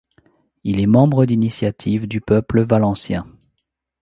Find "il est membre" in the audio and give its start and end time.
0.63-1.27